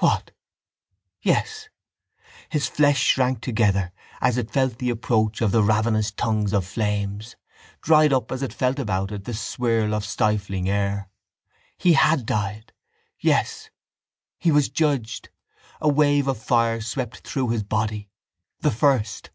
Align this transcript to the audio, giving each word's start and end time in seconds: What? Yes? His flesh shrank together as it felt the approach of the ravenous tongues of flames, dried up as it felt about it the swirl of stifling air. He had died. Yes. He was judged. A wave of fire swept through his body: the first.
What? 0.00 0.32
Yes? 1.22 1.70
His 2.50 2.66
flesh 2.68 3.00
shrank 3.02 3.40
together 3.40 3.90
as 4.20 4.36
it 4.36 4.50
felt 4.50 4.76
the 4.76 4.90
approach 4.90 5.40
of 5.40 5.50
the 5.50 5.62
ravenous 5.62 6.10
tongues 6.12 6.52
of 6.52 6.66
flames, 6.66 7.36
dried 7.80 8.12
up 8.12 8.30
as 8.30 8.42
it 8.42 8.52
felt 8.52 8.78
about 8.78 9.12
it 9.12 9.24
the 9.24 9.32
swirl 9.32 9.94
of 9.94 10.04
stifling 10.04 10.68
air. 10.68 11.08
He 11.78 11.94
had 11.94 12.26
died. 12.26 12.74
Yes. 13.18 13.70
He 14.38 14.52
was 14.52 14.68
judged. 14.68 15.30
A 15.80 15.88
wave 15.88 16.28
of 16.28 16.36
fire 16.36 16.82
swept 16.82 17.26
through 17.26 17.48
his 17.48 17.62
body: 17.62 18.10
the 18.60 18.70
first. 18.70 19.30